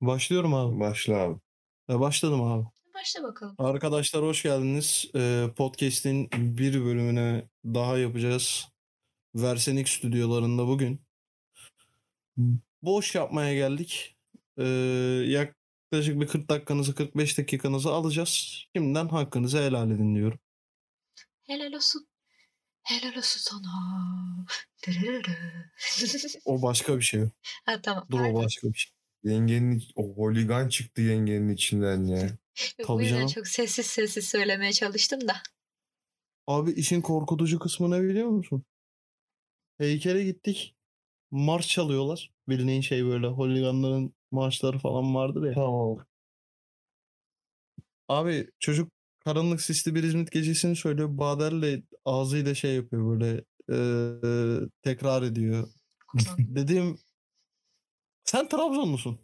[0.00, 0.80] Başlıyorum abi.
[0.80, 1.40] Başla abi.
[1.90, 2.66] E, başladım abi.
[2.94, 3.54] Başla bakalım.
[3.58, 5.10] Arkadaşlar hoş geldiniz.
[5.14, 8.68] E, podcast'in bir bölümüne daha yapacağız.
[9.34, 11.00] Versenik stüdyolarında bugün.
[12.82, 14.16] Boş yapmaya geldik.
[14.58, 14.64] E,
[15.26, 18.64] yaklaşık bir 40 dakikanızı 45 dakikanızı alacağız.
[18.76, 20.38] Şimdiden hakkınızı helal edin diyorum.
[21.46, 22.06] Helal olsun.
[22.82, 23.70] Helal olsun sana.
[24.86, 25.70] Dırırırı.
[26.44, 27.24] O başka bir şey.
[27.66, 28.06] ha tamam.
[28.10, 28.92] Dur o başka bir şey.
[29.24, 32.20] Yengenin o holigan çıktı yengenin içinden ya.
[32.22, 32.30] Yok,
[32.86, 33.28] Tabii Bu yüzden canım.
[33.28, 35.36] çok sessiz sessiz söylemeye çalıştım da.
[36.46, 38.64] Abi işin korkutucu kısmı ne biliyor musun?
[39.78, 40.74] Heykele gittik.
[41.30, 42.30] Marş çalıyorlar.
[42.48, 45.52] Bildiğin şey böyle holiganların marşları falan vardır ya.
[45.54, 46.06] Tamam.
[48.08, 48.92] Abi çocuk
[49.24, 51.08] karanlık sisli bir İzmit gecesini söylüyor.
[51.18, 55.68] Bader'le ağzıyla şey yapıyor böyle eee, tekrar ediyor.
[56.08, 56.98] Kulağım.
[58.30, 59.18] Sen Trabzonlusun.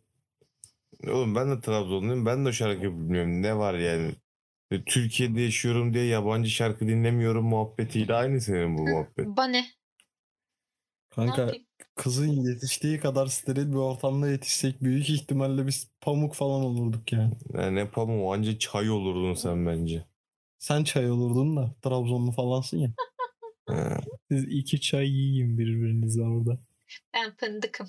[1.07, 2.27] Oğlum ben de Trabzonluyum.
[2.27, 3.43] Ben de o şarkıyı bilmiyorum.
[3.43, 4.15] Ne var yani?
[4.71, 9.27] E, Türkiye'de yaşıyorum diye yabancı şarkı dinlemiyorum muhabbetiyle aynı senin bu muhabbet.
[9.27, 9.61] Bane.
[9.61, 9.67] Ne
[11.09, 11.53] Kanka
[11.95, 17.35] kızın yetiştiği kadar steril bir ortamda yetişsek büyük ihtimalle biz pamuk falan olurduk yani.
[17.55, 20.05] Yani ne pamuğu anca çay olurdun sen bence.
[20.59, 22.91] Sen çay olurdun da Trabzonlu falansın ya.
[24.31, 26.59] Siz iki çay yiyin birbirinize orada.
[27.15, 27.87] Ben fındıkım.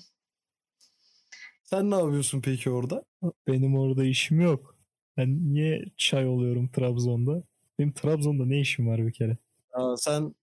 [1.70, 3.04] Sen ne yapıyorsun peki orada?
[3.48, 4.76] Benim orada işim yok.
[5.16, 7.42] Ben niye çay oluyorum Trabzon'da?
[7.78, 9.36] Benim Trabzon'da ne işim var bir kere?
[9.72, 10.34] Aa, sen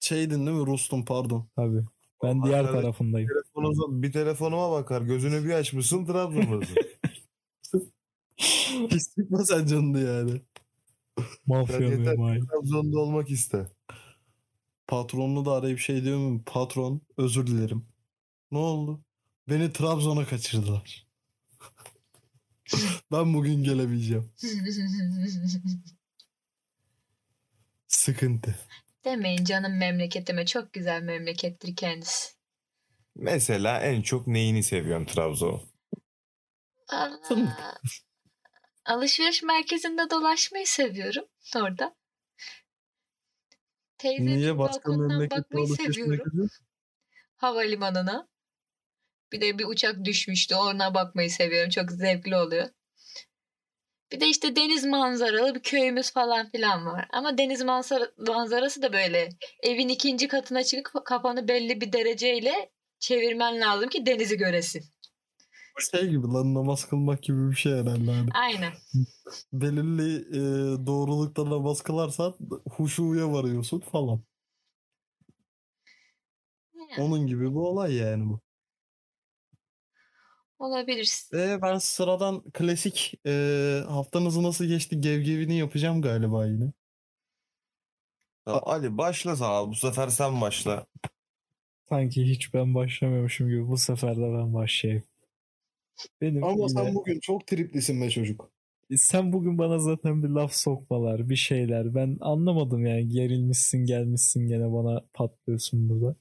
[0.00, 0.66] şeydin değil mi?
[0.66, 1.48] Rus'tun pardon.
[1.56, 1.84] Tabii.
[2.22, 3.28] Ben diğer kardeşim, tarafındayım.
[3.28, 5.02] Telefonunuza, bir telefonuma bakar.
[5.02, 6.76] Gözünü bir açmışsın Trabzon'dasın.
[8.90, 10.40] Hiç sıkma sen canını yani.
[11.46, 12.40] Mafya memai.
[12.40, 13.66] Trabzon'da olmak iste.
[14.86, 16.42] Patronunu da arayıp şey diyor mu?
[16.46, 17.86] Patron özür dilerim.
[18.50, 19.00] Ne oldu?
[19.48, 21.06] Beni Trabzon'a kaçırdılar.
[23.12, 24.32] ben bugün gelemeyeceğim.
[27.88, 28.58] Sıkıntı.
[29.04, 30.46] Demeyin canım memleketime.
[30.46, 32.36] Çok güzel memlekettir kendisi.
[33.14, 35.62] Mesela en çok neyini seviyorsun Trabzon?
[36.88, 37.10] Aa,
[38.84, 41.24] Alışveriş merkezinde dolaşmayı seviyorum
[41.56, 41.94] orada.
[43.98, 46.32] Teyzemin Niye başka balkonundan memlekette bakmayı alışveriş seviyorum.
[46.34, 46.54] merkezi?
[47.36, 48.28] Havalimanına.
[49.32, 50.54] Bir de bir uçak düşmüştü.
[50.54, 51.70] Ona bakmayı seviyorum.
[51.70, 52.68] Çok zevkli oluyor.
[54.12, 57.08] Bir de işte deniz manzaralı bir köyümüz falan filan var.
[57.12, 59.28] Ama deniz manzara, manzarası da böyle
[59.62, 64.84] evin ikinci katına çıkıp kafanı belli bir dereceyle çevirmen lazım ki denizi göresin.
[65.90, 68.10] Şey gibi lan namaz kılmak gibi bir şey herhalde.
[68.10, 68.28] Hani.
[68.34, 68.72] Aynen.
[69.52, 70.40] Belirli e,
[70.86, 72.36] doğrulukta namaz kılarsan
[72.70, 74.22] huşuya varıyorsun falan.
[76.74, 78.40] Yani Onun gibi bir olay yani bu.
[80.58, 81.22] Olabilir.
[81.32, 83.30] Ve ben sıradan klasik e,
[83.88, 86.64] haftanızı nasıl geçti gevgevini yapacağım galiba yine.
[88.46, 89.68] Ya Ali başla sana.
[89.68, 90.86] Bu sefer sen başla.
[91.88, 95.04] Sanki hiç ben başlamıyormuşum gibi bu sefer de ben başlayayım.
[96.20, 98.50] Benim Ama yine- sen bugün çok triplisin be çocuk.
[98.96, 101.94] sen bugün bana zaten bir laf sokmalar, bir şeyler.
[101.94, 106.16] Ben anlamadım yani gerilmişsin gelmişsin gene bana patlıyorsun burada.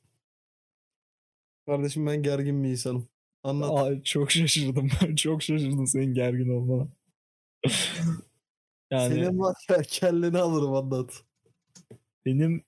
[1.65, 3.07] Kardeşim ben gergin bir insanım.
[3.45, 3.71] Anlat.
[3.71, 4.89] Aa, çok şaşırdım.
[5.15, 6.87] çok şaşırdım senin gergin olmana.
[8.91, 11.23] yani Senin var ya kelleni alırım anlat.
[12.25, 12.63] benim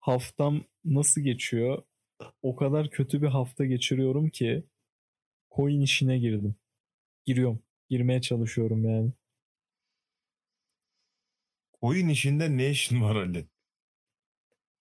[0.00, 1.82] haftam nasıl geçiyor?
[2.42, 4.64] O kadar kötü bir hafta geçiriyorum ki
[5.56, 6.54] coin işine girdim.
[7.26, 7.62] Giriyorum.
[7.90, 9.12] Girmeye çalışıyorum yani.
[11.80, 13.46] Oyun işinde ne işin var Ali?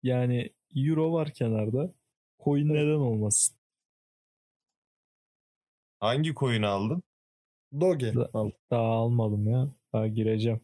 [0.04, 1.94] Yani euro var kenarda.
[2.44, 3.56] Coin neden olmasın?
[6.04, 7.04] Hangi coin aldın?
[7.80, 8.16] Doge.
[8.16, 8.52] Da-.
[8.72, 9.68] Daha almadım ya.
[9.94, 10.62] Daha gireceğim.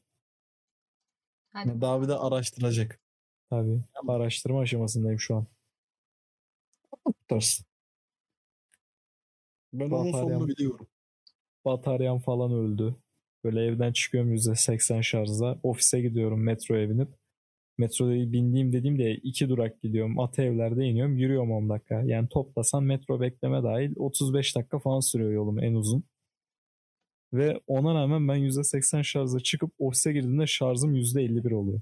[1.54, 1.82] Hadi.
[1.82, 3.00] Daha bir de araştıracak.
[3.50, 3.82] Tabii.
[4.08, 5.46] Araştırma aşamasındayım şu an.
[7.06, 7.66] Tutarsın.
[9.74, 10.30] Ben onun Bataryam.
[10.30, 10.88] sonunu biliyorum.
[11.66, 12.96] Bataryam falan öldü.
[13.44, 15.60] Böyle evden çıkıyorum %80 şarjla.
[15.64, 17.19] Ofise gidiyorum metroya binip.
[17.80, 20.20] Metroda bindiğim dediğimde iki durak gidiyorum.
[20.20, 21.18] Atevler'de iniyorum.
[21.18, 22.02] Yürüyorum 10 dakika.
[22.02, 26.04] Yani toplasam metro bekleme dahil 35 dakika falan sürüyor yolum en uzun.
[27.34, 31.82] Ve ona rağmen ben %80 şarjla çıkıp ofise girdiğimde şarjım %51 oluyor.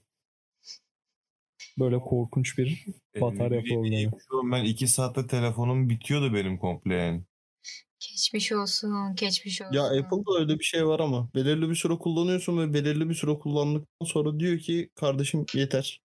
[1.79, 2.85] Böyle korkunç bir
[3.21, 3.95] batarya Ee, problemi.
[3.95, 4.51] iyiymiş oğlum.
[4.51, 7.21] Ben iki saatte telefonum bitiyordu benim komple yani.
[7.99, 9.15] Geçmiş olsun.
[9.15, 9.73] Geçmiş olsun.
[9.73, 13.33] Ya Apple'da öyle bir şey var ama belirli bir süre kullanıyorsun ve belirli bir süre
[13.39, 16.01] kullandıktan sonra diyor ki kardeşim yeter.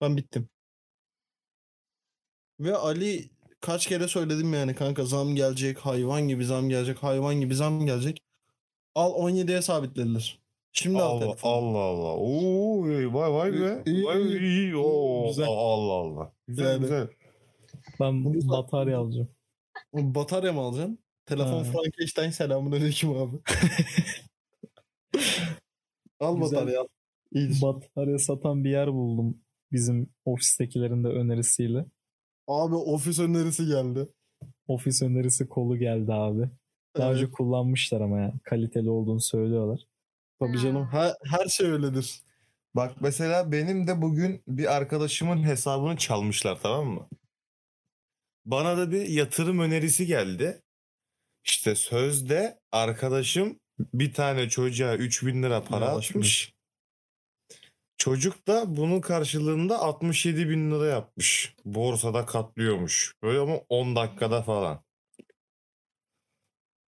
[0.00, 0.48] Ben bittim.
[2.60, 3.30] Ve Ali
[3.60, 8.22] kaç kere söyledim yani kanka zam gelecek, hayvan gibi zam gelecek, hayvan gibi zam gelecek.
[8.94, 10.38] Al 17'ye sabitlediler.
[10.72, 11.52] Şimdi al Allah telefonu.
[11.52, 12.16] Allah Allah.
[12.16, 12.82] Oo
[13.14, 13.82] vay vay be.
[13.86, 14.40] İyi, Vay iyi.
[14.40, 14.76] iyi.
[14.76, 15.46] Oo, Güzel.
[15.48, 16.32] Allah Allah.
[16.48, 16.80] Güzel Yani.
[16.80, 17.08] güzel.
[18.00, 19.28] Ben batarya alacağım.
[19.92, 20.98] Batarya mı alacaksın?
[21.26, 21.64] Telefon.
[21.64, 23.36] Frankenstein selamünaleyküm abi.
[26.20, 26.56] al Güzel.
[26.58, 26.86] batarya al.
[27.32, 27.62] İyidir.
[27.62, 29.38] Batarya satan bir yer buldum.
[29.72, 31.84] Bizim ofistekilerin de önerisiyle.
[32.48, 34.08] Abi ofis önerisi geldi.
[34.68, 36.48] Ofis önerisi kolu geldi abi.
[36.96, 38.32] Daha Evet, önce kullanmışlar ama ya.
[38.44, 39.80] Kaliteli olduğunu söylüyorlar.
[40.40, 40.88] tabii canım.
[40.92, 42.22] Her, her şey öyledir.
[42.76, 47.08] Bak mesela benim de bugün bir arkadaşımın hesabını çalmışlar tamam mı?
[48.44, 50.62] Bana da bir yatırım önerisi geldi.
[51.44, 56.52] İşte sözde arkadaşım bir tane çocuğa 3000 lira para Yavaş atmış.
[57.96, 61.54] Çocuk da bunun karşılığında 67 bin lira yapmış.
[61.64, 63.14] Borsada katlıyormuş.
[63.22, 64.84] Böyle ama 10 dakikada falan.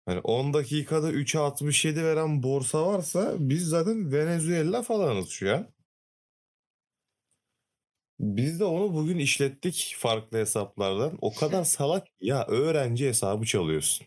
[0.08, 5.66] Yani 10 dakikada 3'e 67 veren borsa varsa biz zaten Venezuela falanız şu an.
[8.20, 11.18] Biz de onu bugün işlettik farklı hesaplardan.
[11.20, 14.06] O kadar salak ya öğrenci hesabı çalıyorsun.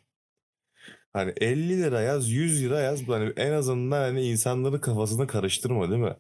[1.14, 3.08] Hani 50 lira yaz, 100 lira yaz.
[3.08, 6.16] Hani en azından hani insanların kafasını karıştırma değil mi?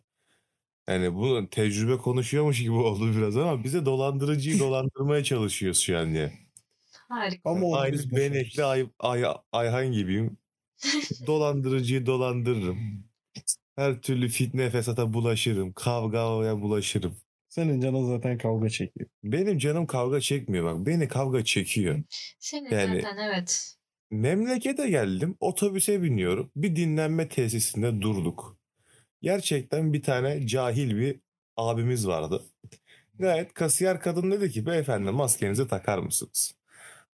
[0.89, 6.33] Yani bunu tecrübe konuşuyormuş gibi oldu biraz ama bize dolandırıcıyı dolandırmaya çalışıyoruz şu an diye.
[7.09, 7.49] Harika.
[7.49, 10.37] Ama Aynı biz benekli Ay, Ay, Ayhan gibiyim.
[11.27, 12.77] Dolandırıcıyı dolandırırım.
[13.75, 15.73] Her türlü fitne fesata bulaşırım.
[15.73, 17.17] Kavgaya bulaşırım.
[17.49, 19.09] Senin canın zaten kavga çekiyor.
[19.23, 20.85] Benim canım kavga çekmiyor bak.
[20.85, 22.03] Beni kavga çekiyor.
[22.39, 23.75] Senin Yani- zaten evet.
[24.13, 25.37] Memlekete geldim.
[25.39, 26.51] Otobüse biniyorum.
[26.55, 28.57] Bir dinlenme tesisinde durduk.
[29.21, 31.19] Gerçekten bir tane cahil bir
[31.57, 32.43] abimiz vardı.
[33.19, 36.55] Gayet kasiyer kadın dedi ki beyefendi maskenizi takar mısınız?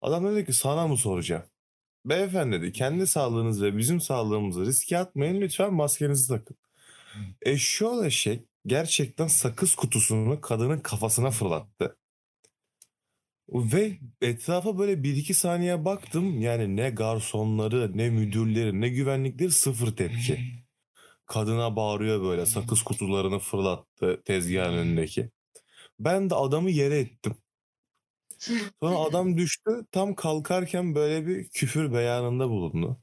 [0.01, 1.43] Adam dedi ki sana mı soracağım?
[2.05, 6.57] Beyefendi dedi kendi sağlığınız ve bizim sağlığımızı riske atmayın lütfen maskenizi takın.
[7.41, 11.97] Eşşoğlu eşek gerçekten sakız kutusunu kadının kafasına fırlattı.
[13.53, 16.41] Ve etrafa böyle bir iki saniye baktım.
[16.41, 20.39] Yani ne garsonları, ne müdürleri, ne güvenlikleri sıfır tepki.
[21.25, 25.31] Kadına bağırıyor böyle sakız kutularını fırlattı tezgahın önündeki.
[25.99, 27.35] Ben de adamı yere ettim.
[28.81, 29.85] Sonra adam düştü.
[29.91, 32.97] Tam kalkarken böyle bir küfür beyanında bulundu.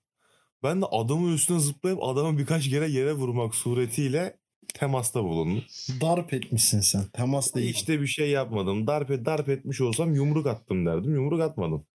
[0.63, 4.39] Ben de adamın üstüne zıplayıp adamı birkaç kere yere vurmak suretiyle
[4.75, 5.65] temasta bulundum.
[6.01, 7.05] Darp etmişsin sen.
[7.13, 7.71] Temas değil.
[7.71, 8.87] İşte bir şey yapmadım.
[8.87, 11.15] Darp, et, darp etmiş olsam yumruk attım derdim.
[11.15, 11.87] Yumruk atmadım.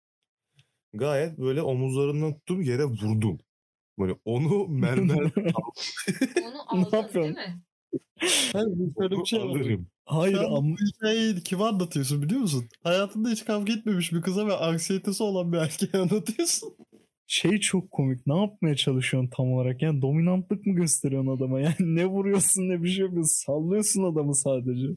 [0.93, 3.39] Gayet böyle omuzlarından tuttum yere vurdum.
[3.99, 5.17] Böyle onu mermer
[6.71, 7.33] Onu aldın değil yapıyorsun?
[7.33, 7.61] mi?
[8.99, 9.87] Bir şey alırım.
[10.05, 12.69] Hayır ama hikayeyi kime anlatıyorsun biliyor musun?
[12.83, 16.73] Hayatında hiç kavga etmemiş bir kıza ve anksiyetesi olan bir erkeğe anlatıyorsun.
[17.31, 18.27] Şey çok komik.
[18.27, 19.81] Ne yapmaya çalışıyorsun tam olarak?
[19.81, 21.61] Yani dominantlık mı gösteriyorsun adama?
[21.61, 23.45] Yani ne vuruyorsun ne bir şey yapıyorsun.
[23.45, 24.87] Sallıyorsun adamı sadece.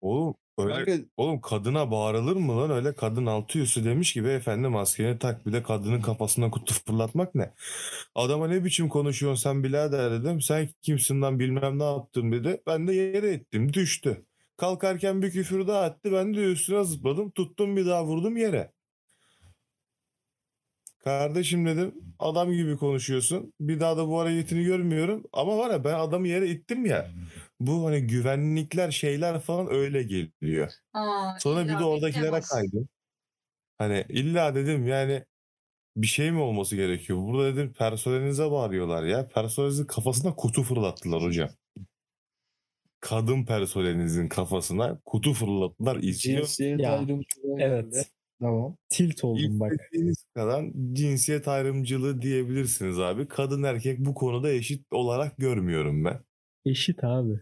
[0.00, 4.68] Oğlum öyle, Kanka, oğlum kadına bağırılır mı lan öyle kadın altı üstü demiş ki beyefendi
[4.68, 7.52] maskeni tak bir de kadının kafasına kutu fırlatmak ne?
[8.14, 10.40] Adama ne biçim konuşuyorsun sen birader dedim.
[10.40, 12.62] Sen kimsin lan bilmem ne yaptın dedi.
[12.66, 14.26] Ben de yere ettim düştü.
[14.56, 18.72] Kalkarken bir küfür daha attı ben de üstüne zıpladım tuttum bir daha vurdum yere.
[21.04, 23.52] Kardeşim dedim adam gibi konuşuyorsun.
[23.60, 25.24] Bir daha da bu hareketini görmüyorum.
[25.32, 27.10] Ama var ya ben adamı yere ittim ya.
[27.60, 30.68] Bu hani güvenlikler şeyler falan öyle geliyor.
[30.92, 32.88] Aa, Sonra bir de oradakilere kaydım.
[33.78, 35.24] Hani illa dedim yani
[35.96, 37.18] bir şey mi olması gerekiyor?
[37.22, 39.28] Burada dedim personelinize bağırıyorlar ya.
[39.28, 41.50] Personelinizin kafasına kutu fırlattılar hocam.
[43.00, 45.96] Kadın personelinizin kafasına kutu fırlattılar.
[45.96, 46.48] İçiyor.
[46.78, 47.06] Ya,
[47.58, 48.12] Evet.
[48.42, 48.76] Tamam.
[48.88, 49.72] Tilt oldum bak.
[49.72, 53.28] İstediğiniz kadar cinsiyet ayrımcılığı diyebilirsiniz abi.
[53.28, 56.20] Kadın erkek bu konuda eşit olarak görmüyorum ben.
[56.64, 57.40] Eşit abi.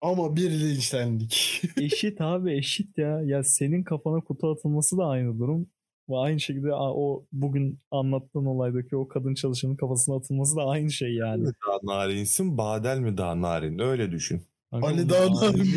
[0.00, 1.62] Ama bir linçlendik.
[1.80, 3.20] Eşit abi eşit ya.
[3.24, 5.66] Ya senin kafana kutu atılması da aynı durum.
[6.08, 10.90] Ve aynı şekilde a- o bugün anlattığın olaydaki o kadın çalışanın kafasına atılması da aynı
[10.90, 11.42] şey yani.
[11.42, 13.78] mi daha narinsin, Badel mi daha narin?
[13.78, 14.42] Öyle düşün.
[14.70, 15.68] Kanka Ali daha narin.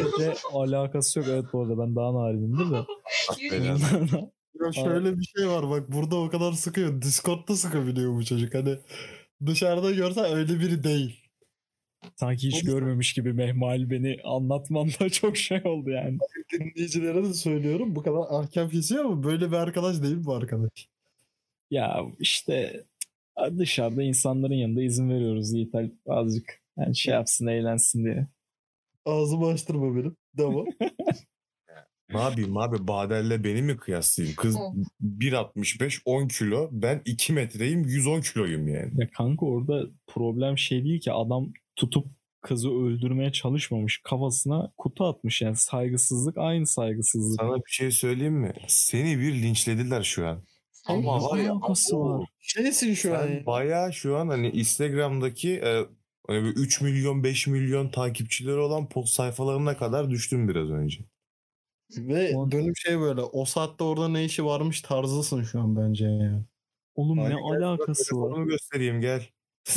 [0.53, 1.27] alakası yok.
[1.31, 2.85] Evet bu arada ben daha narinimdir de.
[4.61, 7.01] Ya şöyle bir şey var bak burada o kadar sıkıyor.
[7.01, 8.53] Discord'da sıkabiliyor bu çocuk.
[8.53, 8.77] Hani
[9.45, 11.19] dışarıda görsen öyle biri değil.
[12.15, 16.17] Sanki hiç O da- görmemiş gibi Mehmal beni anlatman da çok şey oldu yani.
[16.53, 20.87] Dinleyicilere de söylüyorum bu kadar ahkam kesiyor ama böyle bir arkadaş değil bu arkadaş.
[21.71, 22.83] Ya işte
[23.57, 26.61] dışarıda insanların yanında izin veriyoruz Yiğit Alp azıcık.
[26.77, 28.27] Yani şey yapsın eğlensin diye.
[29.05, 30.15] Ağzımı açtırma benim.
[30.37, 30.65] Devam.
[32.13, 34.35] Ne yapayım abi Badel'le beni mi kıyaslayayım?
[34.35, 34.73] Kız Oh.
[35.01, 38.91] 1.65 10 kilo ben 2 metreyim 110 kiloyum yani.
[38.95, 42.07] Ya kanka orada problem şey değil ki adam tutup
[42.41, 44.01] kızı öldürmeye çalışmamış.
[44.03, 47.41] Kafasına kutu atmış yani saygısızlık aynı saygısızlık.
[47.41, 48.53] Sana bir şey söyleyeyim mi?
[48.67, 50.43] Seni bir linçlediler şu an.
[50.71, 52.29] Sen Ama var ya var?
[52.39, 53.27] Şeysin şu an.
[53.27, 53.45] Sen ya.
[53.45, 55.85] bayağı şu an hani Instagram'daki e,
[56.27, 60.99] hani bir 3 milyon 5 milyon takipçileri olan post sayfalarına kadar düştün biraz önce.
[61.97, 66.05] Ve Ulan- dönüp şey böyle o saatte orada ne işi varmış tarzısın şu an bence
[66.05, 66.45] ya.
[66.95, 68.21] Oğlum Hadi ne gel, alakası var?
[68.21, 69.27] Telefonumu göstereyim gel.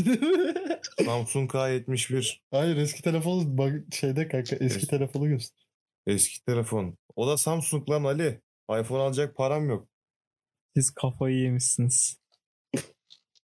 [1.05, 2.39] Samsung K71.
[2.51, 5.67] Hayır eski telefonu bak şeyde kanka eski Es- telefonu göster.
[6.07, 6.99] Eski telefon.
[7.17, 8.41] O da Samsung lan Ali.
[8.81, 9.89] iPhone alacak param yok.
[10.77, 12.21] Siz kafayı yemişsiniz.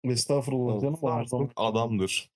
[0.04, 0.98] Estağfurullah canım.
[1.02, 2.32] Samsung adamdır.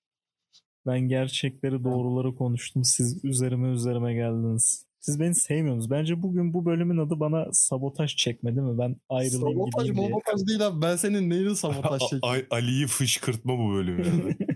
[0.85, 2.83] Ben gerçekleri doğruları konuştum.
[2.83, 4.85] Siz üzerime üzerime geldiniz.
[5.05, 5.89] Siz beni sevmiyorsunuz.
[5.91, 8.77] Bence bugün bu bölümün adı bana sabotaj çekme değil mi?
[8.77, 10.09] Ben ayrılayım Sabotaj gideyim diye.
[10.09, 10.81] mobotaj değil abi.
[10.81, 12.47] Ben senin neyini sabotaj çekeyim?
[12.49, 14.35] Ali'yi fışkırtma bu bölüm yani.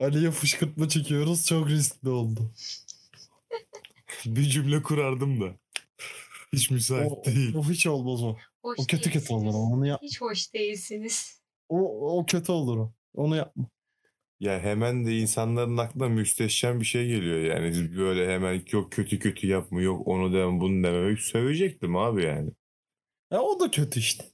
[0.00, 1.46] Ali'ye fışkırtma çekiyoruz.
[1.46, 2.40] Çok riskli oldu.
[4.26, 5.46] bir cümle kurardım da.
[6.52, 7.54] Hiç müsait O, değil.
[7.54, 8.36] o hiç olmaz o.
[8.62, 9.42] hoş O kötü kötü olur.
[9.44, 9.72] değilsiniz.
[9.72, 10.00] Onu yap.
[10.02, 11.40] Hiç hoş değilsiniz.
[11.68, 11.78] O,
[12.18, 12.92] o kötü olur o.
[13.14, 13.64] Onu yapma.
[14.42, 17.96] Ya hemen de insanların aklına müsteşem bir şey geliyor yani.
[17.96, 21.16] Böyle hemen yok kötü kötü yapma yok onu deme bunu deme.
[21.16, 22.50] Sövecektim abi yani.
[23.30, 24.24] Ya o da kötü işte.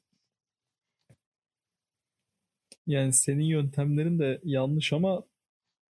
[2.86, 5.24] Yani senin yöntemlerin de yanlış ama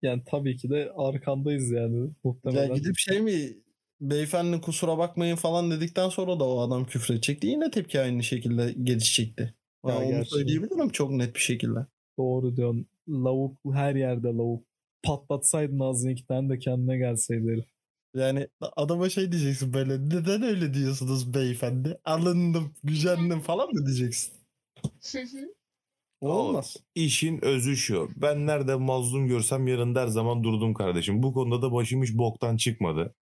[0.03, 2.75] yani tabii ki de arkandayız yani Ya muhtemelen.
[2.75, 3.57] gidip şey mi
[4.01, 7.47] beyefendi kusura bakmayın falan dedikten sonra da o adam küfredecekti.
[7.47, 9.55] Yine tepki aynı şekilde gelişecekti.
[9.87, 10.31] Ya Ya onu gerçi.
[10.37, 11.79] söyleyebilirim çok net bir şekilde.
[12.21, 12.87] Doğru diyorsun.
[13.09, 14.65] Lavuk her yerde lavuk.
[15.03, 17.65] Patlatsaydın ağzını iki tane de kendine gelseydi herif.
[18.15, 21.99] Yani adama şey diyeceksin böyle neden öyle diyorsunuz beyefendi?
[22.05, 24.33] Alındım, gücendim falan mı diyeceksin?
[26.21, 26.77] O olmaz.
[26.95, 28.11] İşin özü şu.
[28.17, 31.23] Ben nerede mazlum görsem yanında her zaman durdum kardeşim.
[31.23, 33.15] Bu konuda da başım hiç boktan çıkmadı.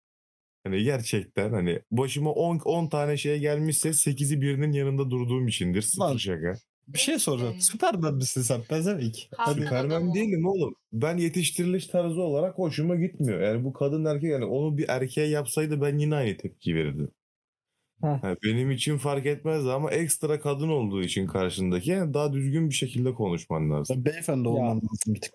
[0.63, 5.81] Hani gerçekten hani başıma 10 10 tane şey gelmişse 8'i birinin yanında durduğum içindir.
[5.81, 6.53] Sıfır Lan, şaka.
[6.87, 7.55] Bir şey soracağım.
[7.57, 8.61] Ee, Süpermen misin sen?
[8.61, 9.15] Pezevenk.
[9.37, 9.61] Hadi.
[9.61, 10.75] Süpermen değilim oğlum.
[10.93, 13.41] Ben yetiştiriliş tarzı olarak hoşuma gitmiyor.
[13.41, 17.11] Yani bu kadın erkek yani onu bir erkeğe yapsaydı ben yine aynı tepki verirdim.
[18.01, 18.23] Heh.
[18.23, 22.75] Ha, benim için fark etmezdi ama ekstra kadın olduğu için karşındaki yani daha düzgün bir
[22.75, 23.95] şekilde konuşman lazım.
[23.95, 25.33] Sen beyefendi olman lazım bir tık.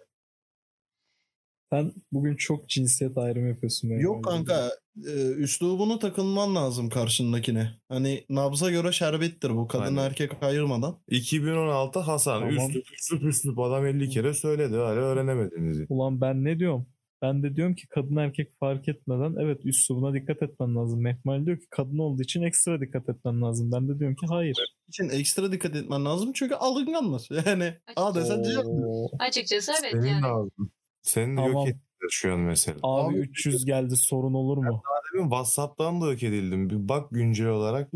[1.73, 3.91] Sen bugün çok cinsiyet ayrımı yapıyorsun.
[3.91, 4.71] benim Yok kanka
[5.07, 7.71] e, üslubunu takılman lazım karşındakine.
[7.89, 9.97] Hani nabza göre şerbettir bu kadın Aynen.
[9.97, 10.99] erkek ayırmadan.
[11.09, 12.71] 2016 Hasan Tamam.
[12.71, 15.87] üslup üslup üslup adam 50 kere söyledi hala öğrenemediniz.
[15.89, 16.87] Ulan ben ne diyorum?
[17.23, 21.03] Ben de diyorum ki kadın erkek fark etmeden evet üslubuna dikkat etmen lazım.
[21.03, 23.73] Mehmal diyor ki kadın olduğu için ekstra dikkat etmen lazım.
[23.73, 24.57] Ben de diyorum ki hayır.
[24.89, 27.29] için ekstra dikkat etmen lazım çünkü alınganlar.
[27.47, 28.89] Yani A desen C yapmıyor.
[28.89, 29.11] Oo.
[29.19, 30.23] Açıkçası evet Senin yani.
[30.23, 30.73] lazım.
[31.03, 31.53] Senin de Tamam.
[31.53, 32.79] yok ettiler şu an mesela.
[32.83, 34.83] Abi, Abi- 300 geldi sorun olur mu?
[35.15, 36.71] Demin WhatsApp'tan da yok edildim.
[36.71, 37.91] Bir bak güncel olarak.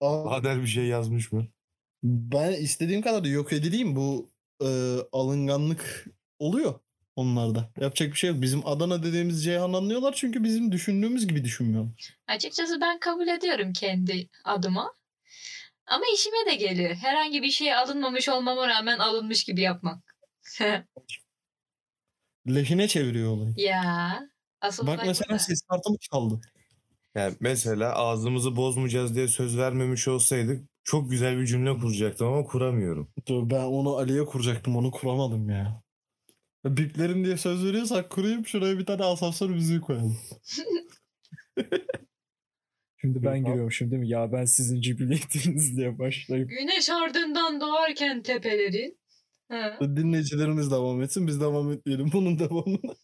[0.00, 1.46] Aa, Adel bir şey yazmış mı?
[2.04, 4.30] ben istediğim kadar yok edileyim bu
[4.62, 4.68] e,
[5.12, 6.06] alınganlık
[6.38, 6.74] oluyor
[7.16, 7.70] onlarda.
[7.80, 8.42] Yapacak bir şey yok.
[8.42, 12.16] Bizim Adana dediğimiz Ceyhan anlıyorlar çünkü bizim düşündüğümüz gibi düşünmüyorlar.
[12.28, 14.94] Açıkçası ben kabul ediyorum kendi adıma.
[15.86, 16.94] Ama işime de geliyor.
[16.94, 20.16] Herhangi bir şeye alınmamış olmama rağmen alınmış gibi yapmak.
[22.48, 23.54] Lehine çeviriyor olayı.
[23.56, 24.20] ya.
[24.60, 26.40] Asıl Bak mesela ses kartım çaldı.
[27.14, 33.08] Yani mesela ağzımızı bozmayacağız diye söz vermemiş olsaydık çok güzel bir cümle kuracaktım ama kuramıyorum.
[33.28, 35.82] Dur, ben onu Ali'ye kuracaktım onu kuramadım ya.
[36.64, 40.18] Biplerim diye söz veriyorsak kurayım şuraya bir tane asansör müziği koyalım.
[43.00, 44.08] Şimdi ben giriyorum şimdi değil mi?
[44.08, 46.50] Ya ben sizin cibiliyetiniz diye başlayıp.
[46.50, 48.98] Güneş ardından doğarken tepelerin.
[49.48, 49.78] Ha.
[49.80, 52.94] Dinleyicilerimiz devam etsin biz devam etmeyelim bunun devamını.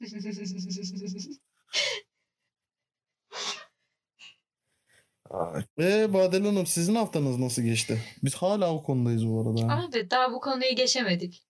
[5.79, 8.03] Eee Badel Hanım sizin haftanız nasıl geçti?
[8.23, 9.75] Biz hala o konudayız bu arada.
[9.75, 11.47] Abi daha bu konuyu geçemedik.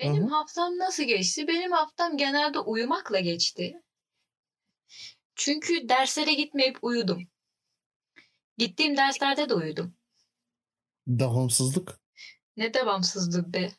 [0.00, 0.28] Benim hı.
[0.28, 1.48] haftam nasıl geçti?
[1.48, 3.82] Benim haftam genelde uyumakla geçti.
[5.34, 7.22] Çünkü derslere gitmeyip uyudum.
[8.58, 9.94] Gittiğim derslerde de uyudum.
[11.06, 12.00] Devamsızlık.
[12.56, 13.72] Ne devamsızlık be.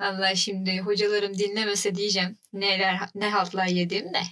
[0.00, 4.22] Vallahi şimdi hocalarım dinlemese diyeceğim neler ne haltlar yedim de.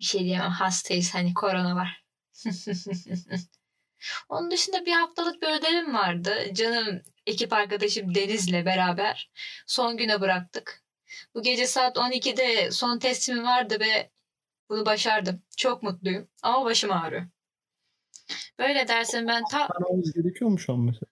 [0.00, 2.04] Bir şey diyemem hastayız hani korona var.
[4.28, 6.34] Onun dışında bir haftalık bir ödevim vardı.
[6.52, 9.30] Canım ekip arkadaşım Deniz'le beraber
[9.66, 10.82] son güne bıraktık.
[11.34, 14.10] Bu gece saat 12'de son teslimim vardı ve
[14.70, 15.42] Bunu başardım.
[15.56, 16.28] Çok mutluyum.
[16.42, 17.26] Ama başım ağrıyor.
[18.58, 21.06] Böyle dersin ben ta Aramız gerekiyor mu şu an mesela?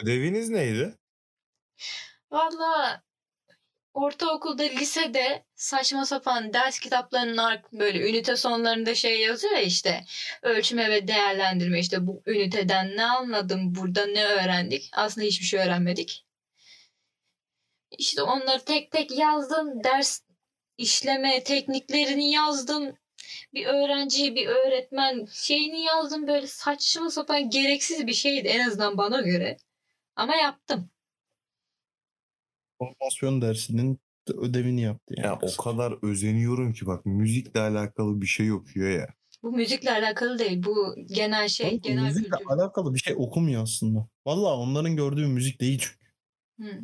[0.00, 0.98] Ödeviniz neydi?
[2.30, 3.02] Valla
[3.94, 10.04] ortaokulda, lisede saçma sapan ders kitaplarının böyle ünite sonlarında şey yazıyor ya işte
[10.42, 14.90] ölçme ve değerlendirme işte bu üniteden ne anladım, burada ne öğrendik?
[14.92, 16.26] Aslında hiçbir şey öğrenmedik.
[17.98, 19.84] İşte onları tek tek yazdım.
[19.84, 20.20] Ders
[20.78, 22.96] işleme tekniklerini yazdım.
[23.54, 26.26] Bir öğrenci, bir öğretmen şeyini yazdım.
[26.26, 29.56] Böyle saçma sapan gereksiz bir şeydi en azından bana göre.
[30.16, 30.90] Ama yaptım.
[32.78, 33.94] Formasyon dersinin
[34.28, 35.26] de ödevini yaptı yani.
[35.26, 39.08] Ya o kadar özeniyorum ki bak müzikle alakalı bir şey okuyor ya.
[39.42, 40.62] Bu müzikle alakalı değil.
[40.64, 42.46] Bu genel şey, Oğlum, genel müzikle kültür.
[42.46, 44.08] alakalı bir şey okumuyor aslında.
[44.26, 46.12] Valla onların gördüğü müzik değil çünkü.
[46.60, 46.80] Hı.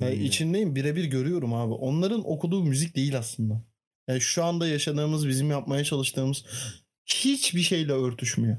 [0.00, 0.24] Yani Hmm.
[0.24, 1.72] içindeyim birebir görüyorum abi.
[1.74, 3.64] Onların okuduğu müzik değil aslında.
[4.08, 6.44] Yani şu anda yaşadığımız bizim yapmaya çalıştığımız
[7.06, 8.56] hiçbir şeyle örtüşmüyor.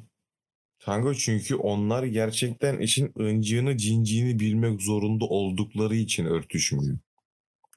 [0.79, 6.97] Kanka çünkü onlar gerçekten işin ıncığını cinciğini bilmek zorunda oldukları için örtüşmüyor.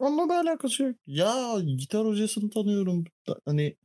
[0.01, 0.97] Onunla bir alakası yok.
[1.07, 3.05] Ya gitar hocasını tanıyorum.
[3.29, 3.77] Da- Hani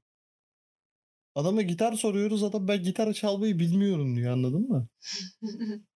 [1.35, 4.87] adama gitar soruyoruz adam ben gitar çalmayı bilmiyorum diyor anladın mı?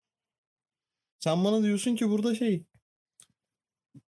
[1.18, 2.64] Sen bana diyorsun ki burada şey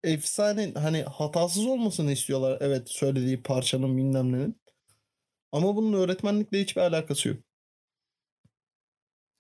[0.05, 2.59] efsane hani hatasız olmasını istiyorlar.
[2.61, 4.61] Evet söylediği parçanın bilmem nenin.
[5.53, 7.39] Ama bunun öğretmenlikle hiçbir alakası yok.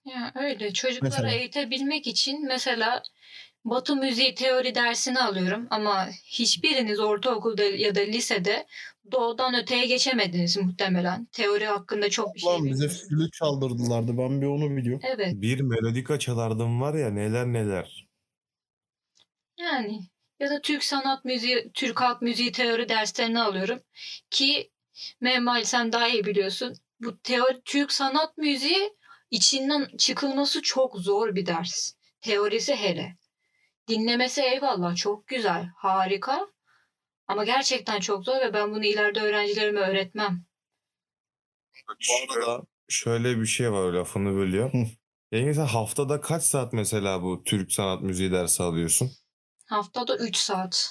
[0.05, 1.33] Ya öyle çocukları Mesela?
[1.33, 3.03] eğitebilmek için mesela
[3.65, 8.67] Batı müziği teori dersini alıyorum ama hiçbiriniz ortaokulda ya da lisede
[9.13, 11.27] doğudan öteye geçemediniz muhtemelen.
[11.33, 14.19] Teori hakkında çok bir şey Lan bize flüt çaldırdılardı.
[14.19, 15.03] Ben bir onu biliyorum.
[15.03, 18.09] Evet Bir melodika çalardım var ya neler neler.
[19.59, 20.01] yani
[20.41, 23.81] ya da Türk sanat müziği, Türk halk müziği teori derslerini alıyorum
[24.31, 24.73] ki
[25.21, 26.75] Mehmet sen daha iyi biliyorsun.
[27.01, 28.91] Bu teori Türk sanat müziği
[29.33, 31.93] içinden çıkılması çok zor bir ders.
[32.21, 33.17] Teorisi hele.
[33.89, 36.49] Dinlemesi eyvallah çok güzel, harika.
[37.27, 40.45] Ama gerçekten çok zor ve ben bunu ileride öğrencilerime öğretmem.
[41.89, 44.73] Bu arada Şöyle bir şey var lafını bölüyor.
[45.33, 49.11] Yenge sen haftada kaç saat mesela bu Türk sanat müziği dersi alıyorsun?
[49.67, 50.91] Haftada 3 saat.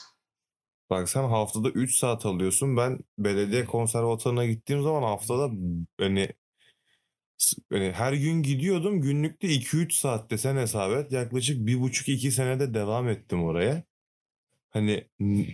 [0.90, 2.78] Bak sen haftada 3 saat alıyorsun.
[2.78, 5.50] Ben belediye konservatuarına gittiğim zaman haftada
[6.00, 6.30] hani
[7.72, 9.02] her gün gidiyordum.
[9.02, 11.12] Günlükte 2-3 saat desen hesap et.
[11.12, 13.84] Yaklaşık 1,5-2 senede devam ettim oraya.
[14.70, 15.08] Hani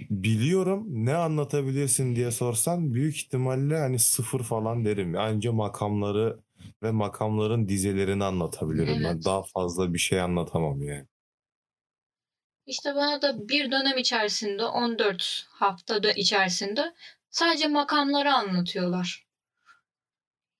[0.10, 5.17] biliyorum ne anlatabilirsin diye sorsan büyük ihtimalle hani sıfır falan derim.
[5.17, 6.39] Anca makamları
[6.84, 9.13] ve makamların dizelerini anlatabilirim ben.
[9.13, 9.26] Evet.
[9.26, 11.08] Daha fazla bir şey anlatamam yani.
[12.65, 16.93] İşte bana da bir dönem içerisinde 14 haftada içerisinde
[17.30, 19.28] sadece makamları anlatıyorlar.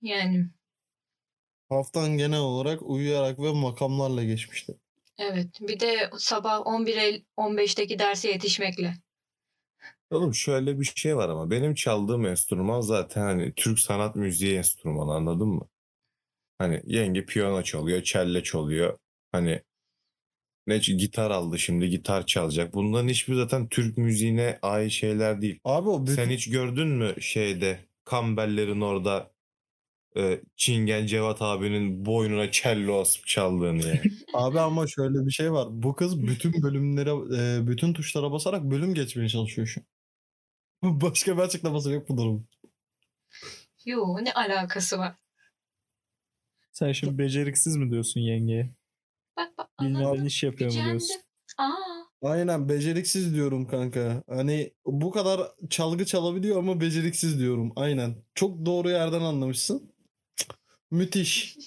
[0.02, 0.50] Yani
[1.70, 4.78] haftan genel olarak uyuyarak ve makamlarla geçmişti.
[5.18, 8.94] evet bir de sabah 11 15'teki derse yetişmekle.
[10.12, 15.14] Oğlum şöyle bir şey var ama benim çaldığım enstrüman zaten hani Türk sanat müziği enstrümanı
[15.14, 15.68] anladın mı?
[16.58, 18.98] Hani yenge piyano çalıyor, çelle çalıyor.
[19.32, 19.62] Hani
[20.68, 22.74] ne gitar aldı şimdi gitar çalacak.
[22.74, 25.60] Bunların hiçbir zaten Türk müziğine ait şeyler değil.
[25.64, 26.16] Abi o bütün...
[26.16, 29.32] Sen hiç gördün mü şeyde Kambellerin orada
[30.18, 34.02] e, Çingen Cevat abinin boynuna cello asıp çaldığını yani.
[34.34, 35.68] Abi ama şöyle bir şey var.
[35.72, 39.82] Bu kız bütün bölümlere, e, bütün tuşlara basarak bölüm geçmeye çalışıyor şu.
[40.82, 41.02] an.
[41.02, 42.48] Başka bir açıklaması yok bu durum.
[43.86, 45.16] Yo ne alakası var?
[46.72, 48.72] Sen şimdi beceriksiz mi diyorsun yengeye?
[49.38, 50.26] Bak bak Bilmeden anladım.
[50.26, 51.22] iş yapıyor mu diyorsun?
[51.58, 54.24] Aa Aynen beceriksiz diyorum kanka.
[54.30, 57.74] Hani bu kadar çalgı çalabiliyor ama beceriksiz diyorum.
[57.76, 58.16] Aynen.
[58.36, 59.94] Çok doğru yerden anlamışsın.
[60.92, 61.58] Müthiş.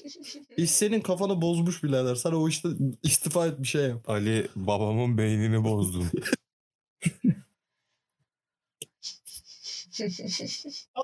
[0.57, 2.15] İş senin kafanı bozmuş birader.
[2.15, 2.69] Sen o işte
[3.03, 4.09] istifa et bir şey yap.
[4.11, 6.07] Ali babamın beynini bozdun.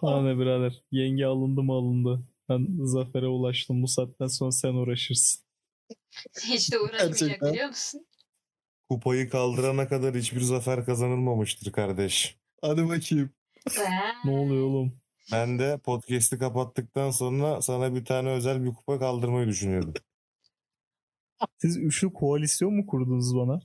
[0.03, 0.83] Bana ne birader?
[0.91, 2.23] Yenge alındı mı alındı.
[2.49, 3.83] Ben zafere ulaştım.
[3.83, 5.45] Bu saatten sonra sen uğraşırsın.
[6.45, 7.53] Hiç de uğraşmayacak Gerçekten.
[7.53, 8.07] biliyor musun?
[8.89, 12.37] Kupayı kaldırana kadar hiçbir zafer kazanılmamıştır kardeş.
[12.63, 13.31] Hadi bakayım.
[14.25, 15.01] Ne oluyor oğlum?
[15.33, 19.95] Ben de podcast'i kapattıktan sonra sana bir tane özel bir kupa kaldırmayı düşünüyordum.
[21.59, 23.61] Siz üçlü koalisyon mu kurdunuz bana?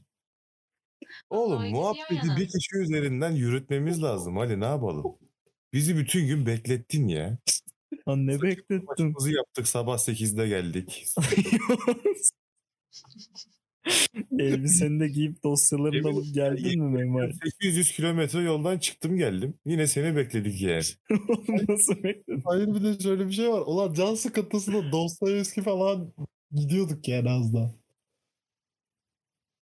[1.30, 2.38] Oğlum yan muhabbeti yana.
[2.38, 4.38] bir kişi üzerinden yürütmemiz lazım.
[4.38, 5.18] Hadi ne yapalım?
[5.74, 7.38] Bizi bütün gün beklettin ya.
[8.08, 8.86] Lan ne beklettin?
[8.86, 11.06] Maçımızı yaptık sabah 8'de geldik.
[14.40, 17.32] Elbiseni de giyip dosyalarını alıp geldin mi Memar?
[17.62, 19.54] 800 kilometre yoldan çıktım geldim.
[19.66, 20.84] Yine seni bekledik yani.
[21.70, 22.42] Nasıl bekledin?
[22.46, 23.62] Hayır bir de şöyle bir şey var.
[23.66, 26.14] Ulan can sıkıntısında Dostoyevski falan
[26.52, 27.72] gidiyorduk yani az daha.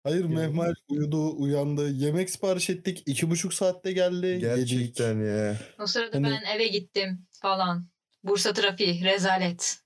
[0.04, 1.90] Hayır Mehmet uyudu, uyandı.
[1.90, 3.02] Yemek sipariş ettik.
[3.06, 4.26] iki buçuk saatte geldi.
[4.26, 4.40] Yedik.
[4.40, 5.56] Gerçekten ya.
[5.80, 7.86] O sırada Hani- ben eve gittim falan.
[8.24, 9.83] Bursa trafiği rezalet.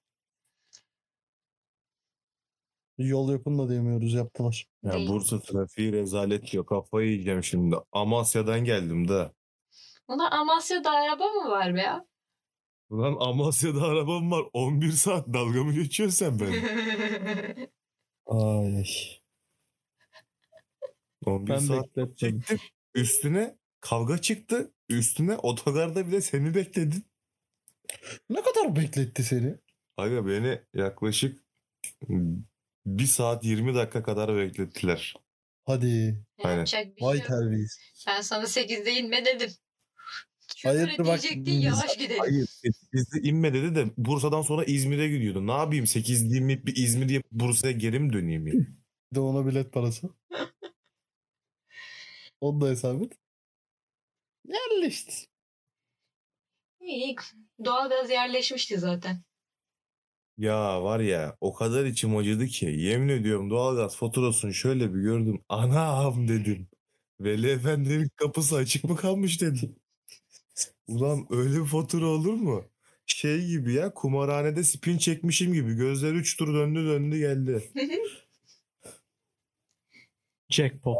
[2.98, 4.66] Yol yapın da diyemiyoruz yaptılar.
[4.82, 5.08] Ya Değil.
[5.08, 6.66] Bursa trafiği rezalet diyor.
[6.66, 7.76] Kafayı yiyeceğim şimdi.
[7.92, 9.32] Amasya'dan geldim de.
[10.08, 12.06] Ulan Amasya'da araba mı var be ya?
[12.90, 14.44] Ulan Amasya'da arabam var.
[14.52, 16.64] 11 saat dalga mı geçiyorsun sen benim?
[18.26, 18.84] Ay.
[21.26, 22.58] 11 Ben saat çektim.
[22.94, 24.72] Üstüne kavga çıktı.
[24.88, 27.02] Üstüne otogarda bile seni bekledim.
[28.30, 29.56] Ne kadar bekletti seni?
[29.96, 31.44] Aga beni yaklaşık
[32.98, 35.14] bir saat 20 dakika kadar beklettiler.
[35.66, 36.24] Hadi.
[36.44, 36.56] Aynen.
[36.56, 37.26] Yapacak bir şey Vay yok.
[37.26, 37.78] terbiyesiz.
[38.06, 39.50] Ben sana 8'de inme dedim.
[40.64, 42.18] Hayır, bak, diyecektin yavaş gidelim.
[42.18, 42.46] Hayır
[42.92, 45.46] 8'de inme dedi de Bursa'dan sonra İzmir'e gidiyordu.
[45.46, 48.54] Ne yapayım 8'de inmeyip bir İzmir yapıp Bursa'ya geri mi döneyim ya?
[49.12, 50.10] Bir de ona bilet parası.
[52.40, 53.12] Onu da hesap et.
[54.44, 55.12] Yerleşti.
[56.80, 57.16] İyi.
[57.64, 59.22] Doğalgaz yerleşmişti zaten.
[60.38, 65.44] Ya var ya o kadar içim acıdı ki yemin ediyorum doğalgaz faturasını şöyle bir gördüm.
[65.48, 66.68] Anam dedim.
[67.20, 69.76] Veli Efendi'nin kapısı açık mı kalmış dedim.
[70.88, 72.64] Ulan öyle bir fatura olur mu?
[73.06, 77.62] Şey gibi ya kumarhanede spin çekmişim gibi gözler üç tur döndü döndü geldi.
[80.50, 80.98] Jackpot.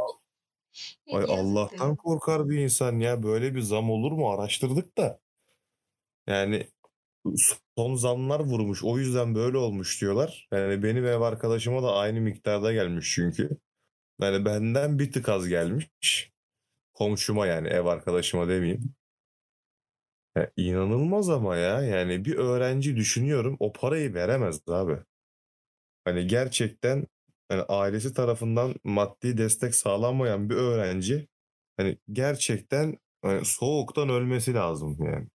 [1.12, 1.24] Ay.
[1.29, 5.20] Allah'tan korkar bir insan ya böyle bir zam olur mu araştırdık da.
[6.27, 6.68] Yani
[7.76, 10.48] son zamlar vurmuş o yüzden böyle olmuş diyorlar.
[10.52, 13.50] Yani benim ev arkadaşıma da aynı miktarda gelmiş çünkü.
[14.20, 15.90] Yani benden bir tık az gelmiş.
[16.94, 18.94] Komşuma yani ev arkadaşıma demeyeyim.
[20.37, 24.98] Ya inanılmaz ama ya yani bir öğrenci düşünüyorum o parayı veremez abi.
[26.04, 27.07] Hani gerçekten
[27.48, 31.28] hani ailesi tarafından maddi destek sağlanmayan bir öğrenci
[31.76, 35.28] hani gerçekten hani soğuktan ölmesi lazım yani.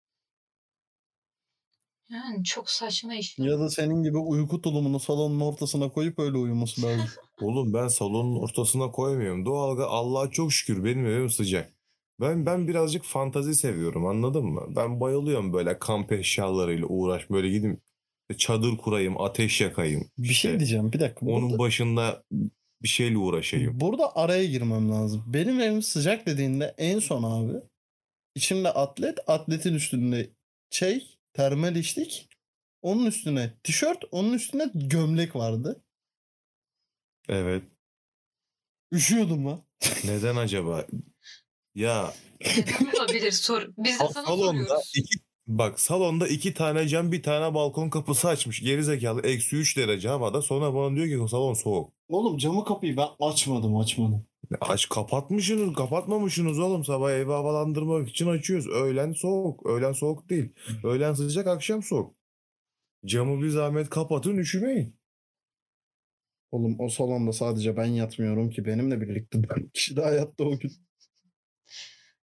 [2.13, 3.47] Yani çok saçma işler.
[3.47, 7.09] Ya da senin gibi uyku tulumunu salonun ortasına koyup öyle uyuması lazım.
[7.41, 9.47] Oğlum ben salonun ortasına koymuyorum.
[9.47, 11.73] Doğalga Allah'a çok şükür benim evim sıcak.
[12.21, 14.63] Ben ben birazcık fantazi seviyorum anladın mı?
[14.77, 17.81] Ben bayılıyorum böyle kamp eşyalarıyla uğraş böyle gideyim
[18.39, 20.11] çadır kurayım, ateş yakayım.
[20.19, 21.27] Bir İşte şey diyeceğim bir dakika.
[21.27, 22.23] Onun Burada, başında
[22.83, 23.81] bir şeyle uğraşayım.
[23.81, 25.25] burada araya girmem lazım.
[25.27, 27.59] Benim evim sıcak dediğinde en son abi
[28.35, 30.31] içimde atlet, atletin üstünde
[30.71, 32.29] şey, termal içlik.
[32.83, 35.85] Onun üstüne tişört, onun üstüne gömlek vardı.
[37.29, 37.63] Evet.
[38.93, 39.65] Üşüyordum lan.
[40.05, 40.87] Neden acaba?
[41.75, 42.15] Ya
[42.99, 43.69] olabilir sor.
[43.79, 44.93] Biz de sana salonda soruyoruz.
[44.95, 48.61] iki bak salonda iki tane cam bir tane balkon kapısı açmış.
[48.61, 51.93] Gerizekalı eksi 3 derece havada sonra bana diyor ki o salon soğuk.
[52.09, 54.27] Oğlum camı kapıyı ben açmadım açmadım.
[54.61, 56.85] Aç kapatmışsınız, kapatmamışsınız oğlum.
[56.85, 58.69] Sabah evi havalandırmak için açıyoruz.
[58.69, 59.67] Öğlen soğuk.
[59.67, 60.53] Öğlen soğuk değil.
[60.85, 62.15] Öğlen sıcak, akşam soğuk.
[63.07, 64.97] Camı bir zahmet kapatın, üşümeyin.
[66.53, 70.73] Oğlum o salonda sadece ben yatmıyorum ki benimle birlikte dört kişi daha yattı o gün.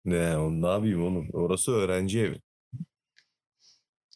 [0.06, 1.30] Ne, onu ne yapayım oğlum?
[1.34, 2.42] Orası öğrenci evi.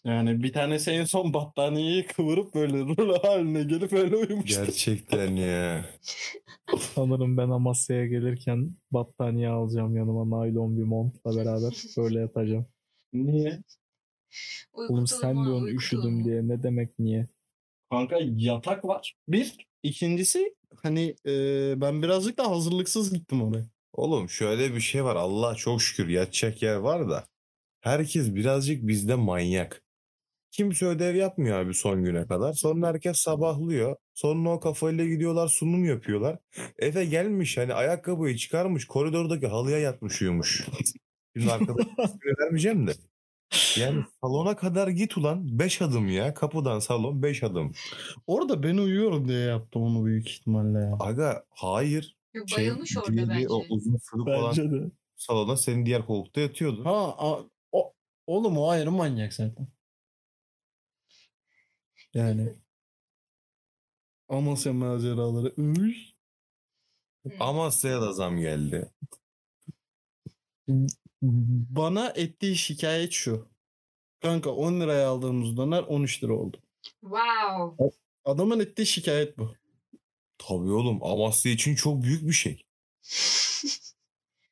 [0.06, 4.65] Yani bir tanesi en son battaniyeyi kıvırıp böyle rulo haline gelip öyle uyumuştu.
[4.65, 5.86] Gerçekten ya.
[6.80, 12.65] Sanırım ben Amasya'ya gelirken battaniye alacağım yanıma naylon bir montla beraber böyle yatacağım.
[13.13, 13.63] Niye?
[14.74, 17.28] Uyku Oğlum sen diyorsun uyku üşüdüm diye ne demek niye?
[17.89, 19.15] Kanka yatak var.
[19.28, 19.67] Bir.
[19.84, 21.34] İkincisi hani e,
[21.82, 23.65] ben birazcık da hazırlıksız gittim oraya.
[23.93, 25.15] Oğlum şöyle bir şey var.
[25.15, 27.26] Allah çok şükür yatacak yer var da.
[27.82, 29.84] Herkes birazcık bizde manyak.
[30.51, 32.53] Kimse ödev yapmıyor abi son güne kadar.
[32.53, 33.95] Sonra herkes sabahlıyor.
[34.13, 36.37] Sonra o kafayla gidiyorlar sunum yapıyorlar.
[36.79, 40.67] Eve gelmiş hani ayakkabıyı çıkarmış koridordaki halıya yatmış uyumuş.
[41.37, 42.09] Şimdi arkadaşlar
[42.39, 42.91] vermeyeceğim de.
[43.79, 46.33] Yani salona kadar git ulan 5 adım ya.
[46.33, 47.71] Kapıdan salon 5 adım.
[48.27, 50.97] Orada ben uyuyorum diye yaptım onu büyük ihtimalle ya.
[50.99, 52.15] Aga hayır.
[52.33, 53.47] Yok, Şey, Bayılmış orada diğeri bence.
[53.49, 54.91] o uzun sırık olan de.
[55.15, 56.85] salona senin diğer koltukta yatıyordu.
[56.85, 57.39] Ha a-
[57.71, 57.93] o,
[58.27, 59.67] oğlum o ayrı manyak zaten.
[62.13, 62.54] Yani.
[64.30, 65.54] Amasya maceraları.
[65.58, 65.95] Üy.
[67.39, 68.91] Amasya'ya da zam geldi.
[71.69, 73.47] Bana ettiği şikayet şu.
[74.21, 76.58] Kanka 10 liraya aldığımız döner 13 lira oldu.
[77.02, 77.91] Wow.
[78.26, 79.56] Adamın ettiği şikayet bu.
[80.38, 82.65] Tabii oğlum Amasya için çok büyük bir şey.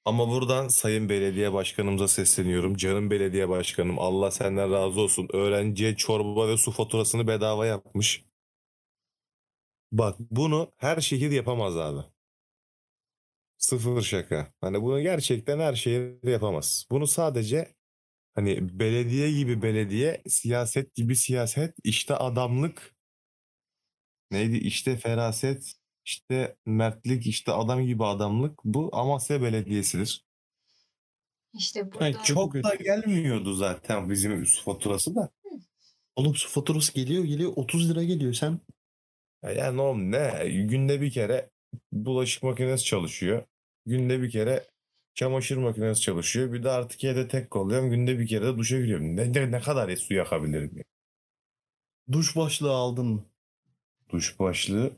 [0.06, 2.76] Ama buradan Sayın Belediye Başkanımıza sesleniyorum.
[2.76, 5.28] Canım Belediye Başkanım Allah senden razı olsun.
[5.34, 8.26] Öğrenciye çorba ve su faturasını bedava yapmış.
[9.92, 12.00] Bak bunu her şehir yapamaz abi.
[13.58, 14.54] Sıfır şaka.
[14.62, 16.86] Hani bunu gerçekten her şehir yapamaz.
[16.92, 17.76] Bunu sadece
[18.36, 22.96] hani belediye gibi belediye, siyaset gibi siyaset, işte adamlık
[24.32, 25.74] neydi işte feraset,
[26.10, 30.26] işte mertlik, işte adam gibi adamlık bu Amasya Belediyesi'dir.
[31.54, 35.30] İşte burada Ay, Çok da gelmiyordu zaten bizim su faturası da.
[36.16, 38.60] Oğlum su faturası geliyor geliyor 30 lira geliyor sen.
[39.44, 40.50] Ya Yani oğlum ne?
[40.50, 41.50] Günde bir kere
[41.92, 43.44] bulaşık makinesi çalışıyor.
[43.86, 44.68] Günde bir kere
[45.14, 46.54] çamaşır makinesi çalışıyor.
[46.54, 47.90] Bir de artık evde tek kalıyorum.
[47.90, 49.16] Günde bir kere de duşa giriyorum.
[49.16, 50.84] Ne, ne, ne kadar su yakabilirim ya?
[52.12, 53.26] Duş başlığı aldın mı?
[54.10, 54.92] Duş başlığı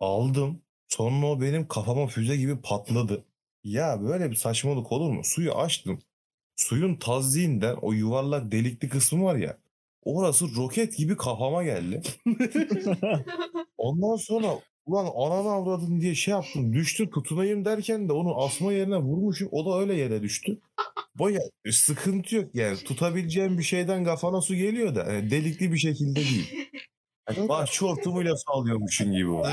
[0.00, 0.62] aldım.
[0.88, 3.24] Sonra o benim kafama füze gibi patladı.
[3.64, 5.20] Ya böyle bir saçmalık olur mu?
[5.24, 5.98] Suyu açtım.
[6.56, 9.58] Suyun tazliğinden o yuvarlak delikli kısmı var ya.
[10.02, 12.02] Orası roket gibi kafama geldi.
[13.78, 14.46] Ondan sonra
[14.86, 16.72] ulan ananı avradın diye şey yaptım.
[16.72, 19.48] Düştü tutunayım derken de onu asma yerine vurmuşum.
[19.52, 20.58] O da öyle yere düştü.
[21.14, 21.40] Baya
[21.72, 22.78] sıkıntı yok yani.
[22.78, 26.54] Tutabileceğim bir şeyden kafana su geliyor da yani delikli bir şekilde değil.
[27.80, 29.44] Hortumuyla sağlıyormuşsun gibi o.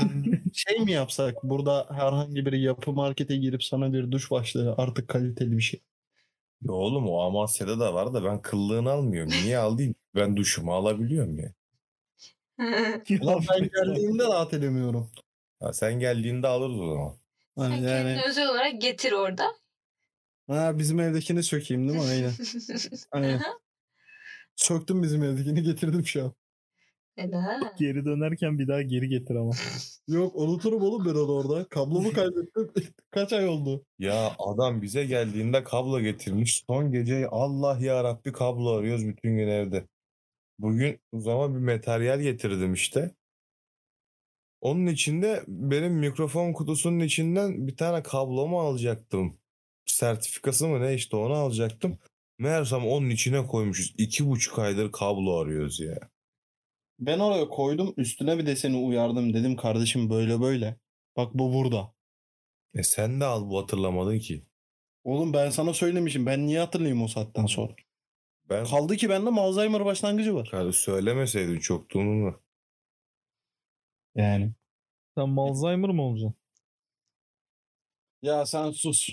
[0.52, 5.56] şey mi yapsak burada herhangi bir yapı markete girip sana bir duş başlığı artık kaliteli
[5.56, 5.80] bir şey.
[6.62, 9.30] Ya oğlum o Amasya'da da var da ben kıllığını almıyorum.
[9.30, 9.94] Niye alayım?
[10.14, 11.52] Ben duşumu alabiliyorum ya.
[13.20, 15.10] Ulan ben geldiğimde rahat edemiyorum.
[15.60, 17.16] Ha, sen geldiğinde alırız o zaman.
[17.56, 19.54] Hani Sen yani kendini özel olarak getir orada.
[20.46, 22.06] ha, bizim evdekini sökeyim değil mi?
[22.10, 22.32] Aynen.
[23.12, 23.42] Aynen.
[24.56, 26.32] Söktüm bizim evdekini getirdim şu an.
[27.16, 27.74] Eda.
[27.78, 29.52] Geri dönerken bir daha geri getir ama.
[30.08, 31.68] Yok unuturum oğlum ben onu orada.
[31.68, 32.70] Kablomu kaybettim.
[33.10, 33.84] Kaç ay oldu?
[33.98, 36.64] Ya adam bize geldiğinde kablo getirmiş.
[36.70, 39.84] Son gece Allah ya Rabbi kablo arıyoruz bütün gün evde.
[40.58, 43.14] Bugün o zaman bir materyal getirdim işte.
[44.60, 49.38] Onun içinde benim mikrofon kutusunun içinden bir tane kablomu alacaktım.
[49.86, 51.98] Sertifikası mı ne işte onu alacaktım.
[52.38, 53.94] Meğersem onun içine koymuşuz.
[53.98, 56.13] İki buçuk aydır kablo arıyoruz ya.
[56.98, 59.34] Ben oraya koydum üstüne bir de seni uyardım.
[59.34, 60.76] Dedim kardeşim böyle böyle.
[61.16, 61.94] Bak bu burada.
[62.74, 64.46] E sen de al bu hatırlamadın ki.
[65.04, 66.26] Oğlum ben sana söylemişim.
[66.26, 67.72] Ben niye hatırlayayım o saatten sonra?
[68.50, 70.48] Ben Kaldı ki bende Alzheimer başlangıcı var.
[70.50, 72.40] Kardeş söylemeseydin çoktuğunu.
[74.14, 74.52] Yani.
[75.18, 76.34] Sen Alzheimer mı olacaksın?
[78.22, 79.08] Ya sen sus.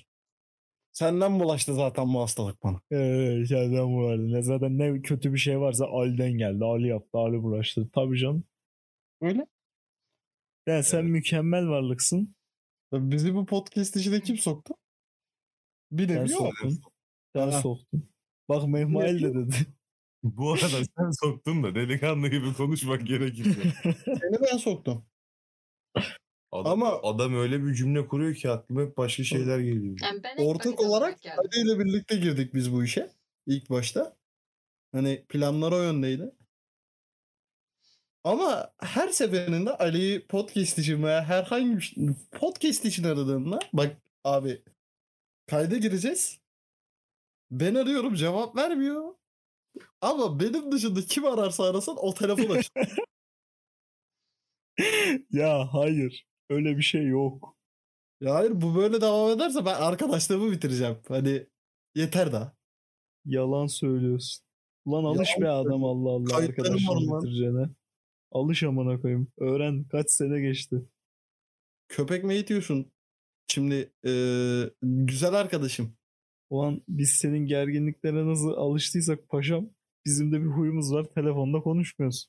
[1.01, 2.81] Senden bulaştı zaten bu hastalık bana.
[2.91, 4.33] Eee şeyden bu vardı.
[4.33, 6.65] Ne zaten ne kötü bir şey varsa Ali'den geldi.
[6.65, 7.17] Ali yaptı.
[7.17, 7.89] Ali bulaştı.
[7.93, 8.43] Tabii canım.
[9.21, 9.47] Öyle.
[10.67, 11.09] Ya sen Evet.
[11.09, 12.35] mükemmel varlıksın.
[12.93, 14.73] Bizi bu podcast içine kim soktu?
[15.91, 16.45] Bir Sen nevi o.
[16.45, 16.79] soktun.
[17.35, 17.61] Sen Ha.
[17.61, 18.09] soktun.
[18.49, 19.55] Bak Mehmail de dedi.
[20.23, 23.61] Bu arada sen soktun da delikanlı gibi konuşmak gerekirse.
[24.05, 25.05] Seni ben soktum.
[26.51, 29.97] Adam, Ama- adam öyle bir cümle kuruyor ki aklıma hep başka şeyler geliyor.
[30.01, 31.19] Yani ben Ortak olarak.
[31.37, 33.11] Ali ile birlikte girdik biz bu işe.
[33.47, 34.17] İlk başta.
[34.91, 36.31] Hani planlar o yöndeydi.
[38.23, 44.61] Ama her seferinde Ali'yi podcast için veya herhangi bir şey- podcast için aradığında bak abi
[45.47, 46.39] kayda gireceğiz.
[47.51, 49.15] Ben arıyorum cevap vermiyor.
[50.01, 52.87] Ama benim dışında kim ararsa arasın o telefon açıyor.
[55.31, 56.25] ya hayır.
[56.51, 57.57] Öyle bir şey yok.
[58.21, 60.97] ya hayır bu böyle devam ederse ben arkadaşlığımı bitireceğim.
[61.07, 61.47] Hani
[61.95, 62.53] yeter daha.
[63.25, 64.43] Yalan söylüyorsun.
[64.85, 67.21] Ulan alış be adam Allah Allah arkadaşını lan.
[67.23, 67.69] bitireceğine.
[68.31, 69.27] Alış amına koyayım.
[69.37, 70.75] Öğren kaç sene geçti.
[71.87, 72.91] Köpek mi eğitiyorsun?
[73.47, 75.93] Şimdi eee, güzel arkadaşım.
[76.49, 79.69] Ulan biz senin gerginliklere nasıl alıştıysak paşam
[80.05, 81.05] bizim de bir huyumuz var.
[81.15, 82.27] Telefonda konuşmuyoruz.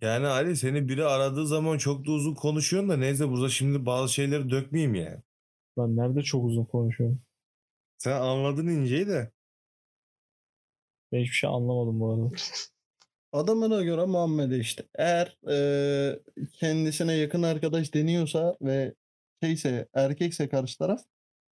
[0.00, 4.12] Yani Ali seni biri aradığı zaman çok da uzun konuşuyorsun da neyse burada şimdi bazı
[4.14, 5.22] şeyleri dökmeyeyim yani.
[5.78, 7.20] Ben nerede çok uzun konuşuyorum.
[7.98, 9.32] Sen anladın inceyi de.
[11.12, 12.30] Ben hiçbir şey anlamadım bu arada.
[13.32, 14.84] Adamına göre Muhammed'e işte.
[14.94, 16.20] Eğer eee,
[16.52, 18.94] kendisine yakın arkadaş deniyorsa ve
[19.42, 21.00] şeyse erkekse karşı taraf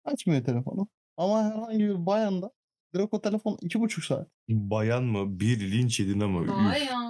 [0.05, 0.87] açmıyor telefonu.
[1.17, 2.51] Ama herhangi bir bayanda
[2.95, 4.27] direkt o telefon iki buçuk saat.
[4.49, 5.39] Bayan mı?
[5.39, 6.43] Bir linç edin ama.
[6.43, 6.49] üf.
[6.49, 7.08] Bayan.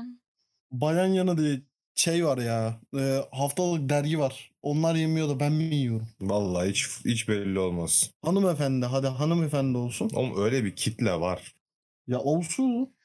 [0.71, 1.61] Bayan yanı diye
[1.95, 4.51] şey var ya eee, haftalık dergi var.
[4.61, 6.07] Onlar yemiyor da ben mi yiyorum?
[6.21, 8.11] Vallahi hiç, hiç belli olmaz.
[8.25, 10.09] Hanımefendi hadi hanımefendi olsun.
[10.15, 11.55] Oğlum öyle bir kitle var.
[12.07, 12.95] Ya olsun.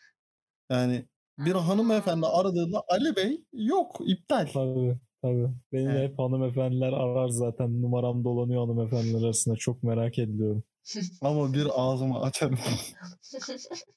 [0.70, 1.04] Yani
[1.38, 4.46] bir hanımefendi aradığında Ali Bey yok iptal.
[4.52, 5.48] Tabii Tabii.
[5.72, 6.10] Beni de Evet.
[6.10, 7.82] hep hanımefendiler arar zaten.
[7.82, 9.56] Numaram dolanıyor hanımefendiler arasında.
[9.56, 10.62] Çok merak ediyorum.
[11.20, 12.58] Ama bir ağzımı açarım.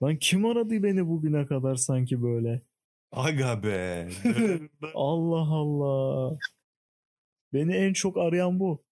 [0.04, 2.62] Lan kim aradı beni bugüne kadar sanki böyle?
[3.12, 4.10] Aga be.
[4.96, 6.38] Allah Allah.
[7.54, 8.84] Beni en çok arayan bu.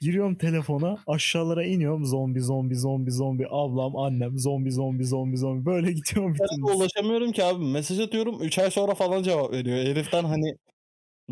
[0.00, 5.92] Giriyorum telefona aşağılara iniyorum zombi zombi zombi zombi ablam annem zombi zombi zombi zombi böyle
[5.92, 7.64] gidiyorum Ben de ulaşamıyorum ki abi.
[7.64, 8.42] Mesaj atıyorum.
[8.42, 9.76] 3 ay sonra falan cevap veriyor.
[9.78, 10.56] Heriften hani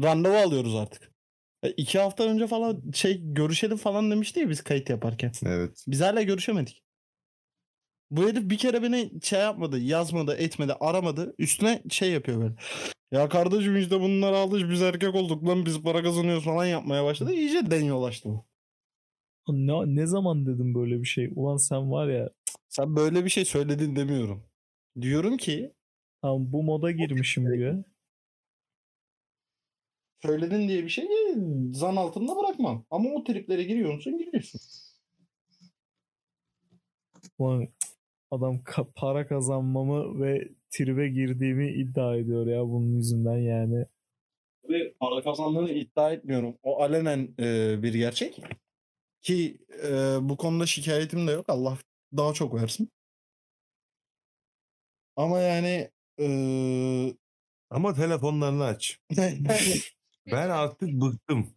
[0.03, 1.13] randevu alıyoruz artık.
[1.63, 5.33] E, iki hafta önce falan şey görüşelim falan demişti ya biz kayıt yaparken.
[5.47, 5.85] evet.
[5.89, 6.83] Biz hala görüşemedik.
[8.11, 11.35] Bu herif bir kere beni şey yapmadı, yazmadı, etmedi, aramadı.
[11.39, 12.55] Üstüne şey yapıyor böyle.
[13.13, 17.33] Ya kardeşim işte bunları aldık biz erkek olduk lan biz para kazanıyoruz falan yapmaya başladı.
[17.33, 18.45] İyice den yolaştı bu.
[19.49, 21.33] Ne, ne zaman dedim böyle bir şey?
[21.37, 22.31] Ulan sen var ya
[22.69, 24.43] Sen böyle bir şey söyledin demiyorum.
[25.01, 25.73] Diyorum ki
[26.23, 27.85] tam bu moda girmişim diyor.
[30.23, 31.09] söyledin diye bir şey
[31.73, 32.87] zan altında bırakmam.
[32.91, 34.61] Ama o triplere giriyorsun giriyorsun.
[37.39, 37.69] Ulan
[38.31, 43.87] adam ka- para kazanmamı ve tribe girdiğimi iddia ediyor ya bunun yüzünden yani.
[44.69, 46.59] Ve para kazandığını iddia etmiyorum.
[46.63, 48.43] O alenen e, bir gerçek.
[49.23, 51.45] Ki e, bu konuda şikayetim de yok.
[51.49, 51.79] Allah
[52.17, 52.91] daha çok versin.
[55.17, 56.27] Ama yani e,
[57.71, 59.01] Ama telefonlarını aç.
[60.33, 61.55] Ben artık bıktım.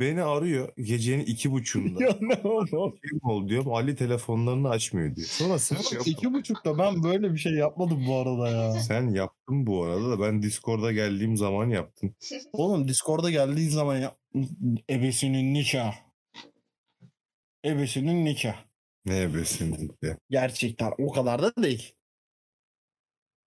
[0.00, 2.04] Beni arıyor gecenin iki buçuğunda.
[2.04, 2.98] ya ne oldu?
[3.10, 3.74] Kim ol diyorum.
[3.74, 5.26] Ali telefonlarını açmıyor diyor.
[5.26, 6.10] Sonra sen yaptın.
[6.10, 8.72] iki buçukta ben böyle bir şey yapmadım bu arada ya.
[8.72, 12.14] Sen yaptın bu arada da ben Discord'a geldiğim zaman yaptın.
[12.52, 14.16] Oğlum Discord'a geldiğin zaman ya
[14.90, 15.94] ebesinin nikah.
[17.64, 18.68] Ebesinin nikah.
[19.06, 20.16] Ne besin diye.
[20.30, 21.92] Gerçekten o kadar da değil.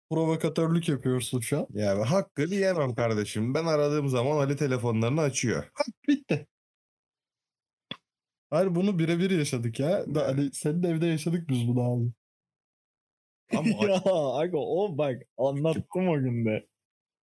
[0.09, 1.67] Provokatörlük yapıyorsun şu an.
[1.73, 3.53] Yani hakkını yemem kardeşim.
[3.53, 5.71] Ben aradığım zaman Ali telefonlarını açıyor.
[6.07, 6.47] Bitti.
[8.49, 10.15] Hayır bunu birebir yaşadık ya.
[10.15, 12.11] Da, hani senin evde yaşadık biz bunu abi.
[13.57, 16.67] Ama ya aga o bak anlattım o günde.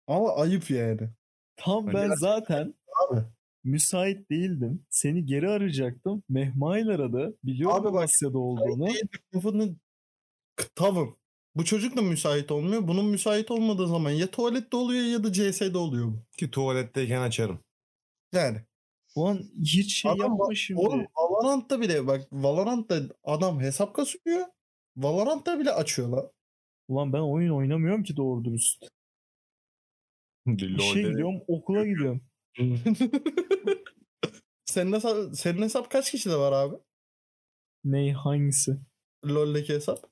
[0.07, 1.11] Ama ayıp yani.
[1.57, 2.75] Tam Öyle ben zaten
[3.11, 3.21] abi.
[3.65, 4.87] müsait değildim.
[4.91, 6.23] Seni geri arayacaktım.
[6.29, 7.37] Mehmail aradı.
[7.45, 8.89] Biliyorum Abi bak, Asya'da olduğunu.
[9.33, 9.77] Kafanı
[10.75, 11.20] tavım.
[11.55, 12.89] Bu çocuk da müsait olmuyor.
[12.89, 16.23] Bunun müsait olmadığı zaman ya tuvalette oluyor ya da CS'de oluyor bu.
[16.39, 17.61] ki tuvaletteyken açarım.
[18.33, 18.61] Yani.
[19.17, 20.81] Ulan hiç şey Adam yapma şimdi.
[20.81, 24.47] Oğlum Valorant'ta bile bak Valorant'ta adam hesap kasıyor.
[24.97, 26.31] Valorant'ta bile açıyor lan.
[26.89, 28.87] Ulan ben oyun oynamıyorum ki doğru dürüst.
[30.47, 32.21] İşe gidiyorum okula gidiyorum.
[34.65, 36.77] senin, hesap, senin hesap kaç kişide var abi?
[37.85, 38.77] Ney hangisi?
[39.27, 40.10] LoL'deki hesap.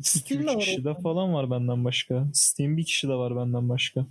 [0.00, 2.28] 2-3 Steam'de var kişi de falan var benden başka.
[2.32, 4.06] Steam bir kişi de var benden başka.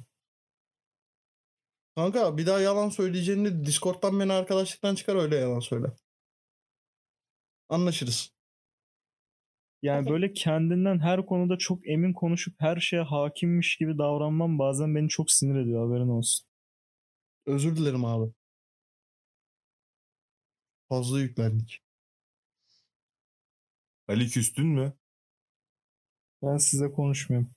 [1.96, 5.88] Kanka bir daha yalan söyleyeceğini Discord'dan beni arkadaşlıktan çıkar öyle yalan söyle.
[7.69, 8.34] Anlaşırız.
[9.82, 15.10] Yani böyle kendinden her konuda çok emin konuşup her şeye hakimmiş gibi davranmam bazen beni
[15.10, 16.46] çok sinir ediyor haberin olsun.
[17.46, 18.34] Özür dilerim abi.
[20.89, 21.82] Fazla yüklendik.
[24.08, 24.93] Ali küstün mü?
[26.44, 27.52] Ben size konuşmuyorum.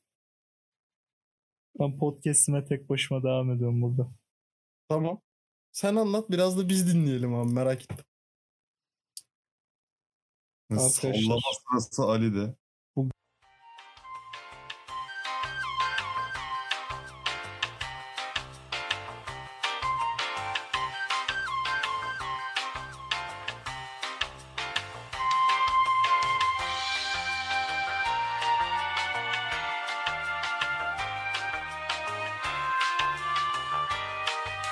[1.79, 4.11] Ben podcast'ime tek başıma devam ediyorum burada.
[4.88, 5.20] Tamam.
[5.72, 8.05] Sen anlat biraz da biz dinleyelim abi merak ettim.
[10.70, 11.14] Arkadaşlar.
[11.14, 12.55] Sallama sırası Ali'de.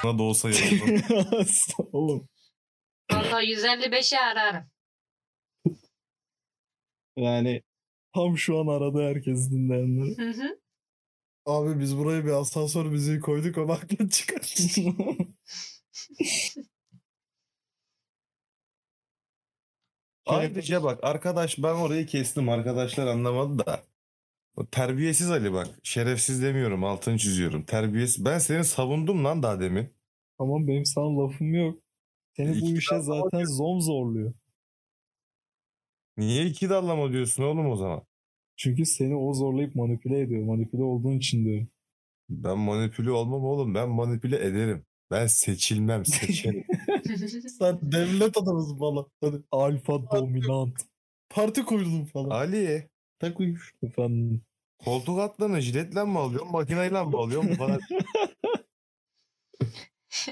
[0.04, 1.02] Da olsa yazılır.
[1.92, 2.28] Oğlum.
[3.12, 4.70] Valla 155'i ararım.
[7.16, 7.62] Yani
[8.14, 10.18] Tam şu an arada herkes dinleyenleri.
[10.18, 10.58] Hı hı.
[11.46, 14.54] abi biz buraya bir asansör müziği koyduk ama aklın çıkar.
[20.26, 23.84] Ayrıca bak arkadaş ben orayı kestim arkadaşlar anlamadı da.
[24.56, 25.68] O terbiyesiz Ali bak.
[25.82, 27.64] Şerefsiz demiyorum altını çiziyorum.
[27.64, 28.24] Terbiyesiz.
[28.24, 29.93] Ben seni savundum lan daha demin.
[30.38, 31.78] Tamam benim sana lafım yok.
[32.36, 34.34] Seni bu İki işe zaten zom zorluyor.
[36.16, 38.02] Niye iki dallama diyorsun oğlum o zaman?
[38.56, 40.44] Çünkü seni o zorlayıp manipüle ediyor.
[40.44, 41.68] Manipüle olduğun için diyorum.
[42.30, 43.74] Ben manipüle olmam oğlum.
[43.74, 44.84] Ben manipüle ederim.
[45.10, 46.06] Ben seçilmem.
[46.06, 46.64] Seçerim.
[47.58, 49.06] Sen devlet adamısın falan.
[49.20, 50.80] Hadi Alfa dominant.
[51.30, 52.30] parti kurdum falan.
[52.30, 53.74] Ali Tak uymuş.
[53.82, 54.42] Efendim.
[54.84, 56.52] koltuk altlarını jiletle mi alıyorsun?
[56.52, 57.50] Makineyle mi alıyorsun?
[57.50, 57.80] Bu kadar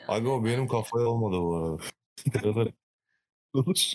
[0.09, 1.83] Abi o benim kafaya olmadı bu arada.
[2.26, 2.68] Ne kadar
[3.55, 3.93] Olur.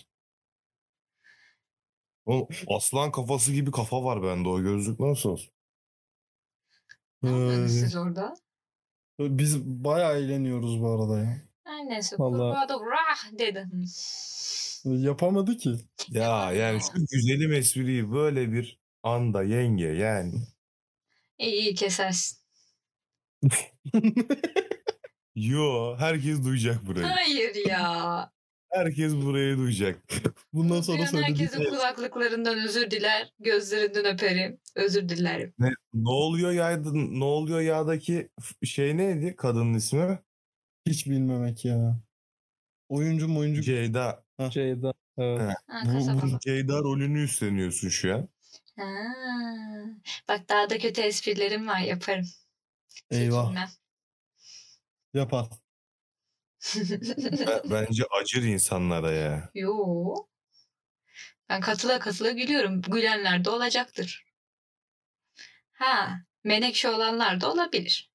[2.25, 5.51] Oğlum, aslan kafası gibi kafa var bende o gözlük nasıl olsun?
[7.23, 8.33] Ne yapıyorsunuz siz orada?
[9.19, 11.41] Biz bayağı eğleniyoruz bu arada ya.
[11.65, 13.67] Ay neyse Vallahi- kurbağa da rah dedi.
[14.85, 15.75] Yapamadı ki.
[16.09, 20.33] Ya yani şu güzelim espriyi böyle bir anda yenge yani.
[21.37, 22.37] İyi iyi kesersin.
[25.37, 27.05] Yo herkes duyacak burayı.
[27.05, 28.31] Hayır ya.
[28.71, 29.99] Herkes burayı duyacak.
[30.53, 33.33] Bundan sonra Duyan herkesin kulaklıklarından özür diler.
[33.39, 34.59] Gözlerinden öperim.
[34.75, 35.53] Özür dilerim.
[35.59, 40.19] Ne, ne oluyor yağda, ne oluyor yağdaki f- şey neydi kadının ismi?
[40.87, 41.99] Hiç bilmemek ya.
[42.89, 43.61] Oyuncu mu oyuncu?
[43.61, 44.23] Ceyda.
[44.49, 44.93] Ceyda.
[45.17, 45.39] Evet.
[45.41, 48.29] Ha, Ha, Bu, bu Ceyda rolünü üstleniyorsun şu an.
[48.77, 48.85] Ha.
[50.29, 52.25] Bak daha da kötü esprilerim var yaparım.
[53.11, 53.41] Eyvah.
[53.43, 53.67] Çekinmem.
[55.17, 55.47] Yapar.
[56.75, 59.49] Be- Bence acır insanlara ya.
[59.53, 60.15] Yo.
[61.49, 62.81] Ben katıla katıla gülüyorum.
[62.81, 64.25] Gülenler de olacaktır.
[65.73, 68.11] Ha, menekşe olanlar da olabilir.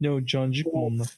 [0.00, 1.08] Ne o cancık mı onlar?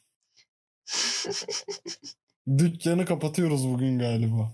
[2.58, 4.52] Dükkanı kapatıyoruz bugün galiba.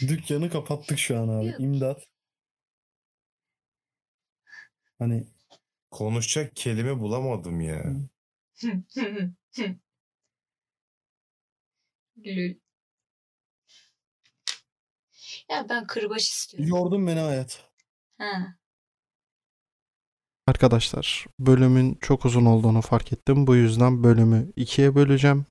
[0.00, 1.46] Dükkanı kapattık şu an abi.
[1.46, 1.60] Yok.
[1.60, 2.02] İmdat.
[4.98, 5.26] Hani
[5.90, 7.84] Konuşacak kelime bulamadım ya.
[12.24, 12.58] Lül.
[15.50, 16.68] Ya ben kırbaç istiyorum.
[16.68, 17.70] yordun beni hayat.
[18.18, 18.56] Ha.
[20.46, 23.46] Arkadaşlar bölümün çok uzun olduğunu fark ettim.
[23.46, 25.46] Bu yüzden bölümü ikiye böleceğim.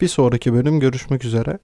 [0.00, 1.58] Bir sonraki bölüm görüşmek üzere.